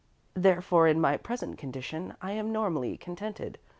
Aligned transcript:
"Therefore, 0.33 0.87
in 0.87 0.99
my 0.99 1.15
present 1.15 1.59
condition, 1.59 2.15
I 2.23 2.31
am 2.31 2.51
normally 2.51 2.97
contented. 2.97 3.59